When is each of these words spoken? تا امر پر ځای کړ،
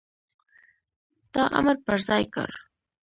تا 1.33 1.41
امر 1.57 1.75
پر 1.85 1.97
ځای 2.07 2.23
کړ، 2.33 2.49